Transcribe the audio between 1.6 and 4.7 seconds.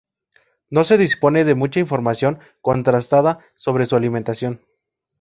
información contrastada sobre su alimentación.